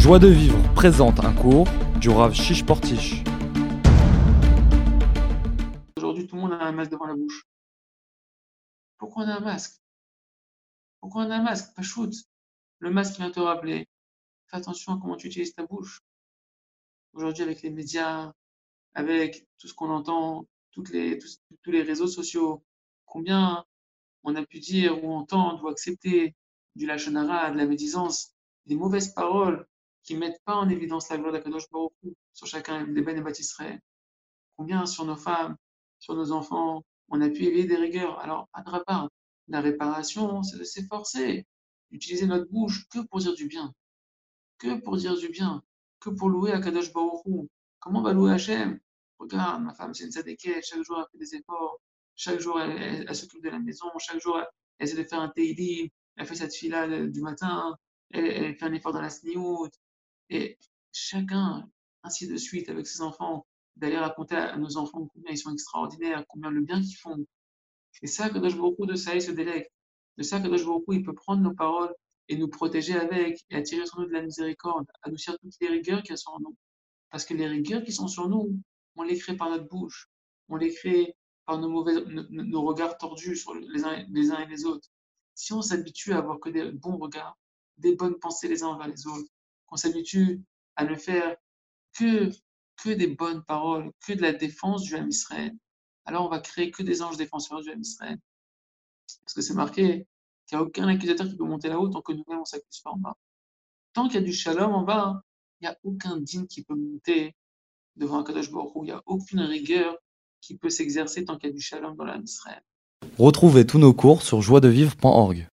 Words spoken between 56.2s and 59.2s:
fait cette fila du matin, elle, fait un effort dans la